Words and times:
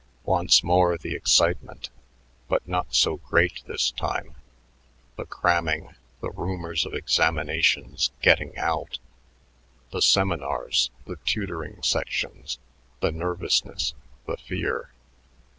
Once 0.25 0.63
more 0.63 0.97
the 0.97 1.13
excitement, 1.13 1.91
but 2.47 2.67
not 2.67 2.95
so 2.95 3.17
great 3.17 3.61
this 3.67 3.91
time, 3.91 4.33
the 5.15 5.25
cramming, 5.27 5.91
the 6.21 6.31
rumors 6.31 6.87
of 6.87 6.95
examinations 6.95 8.09
"getting 8.19 8.57
out," 8.57 8.97
the 9.91 10.01
seminars, 10.01 10.89
the 11.05 11.17
tutoring 11.17 11.83
sections, 11.83 12.57
the 12.99 13.11
nervousness, 13.11 13.93
the 14.25 14.37
fear. 14.37 14.89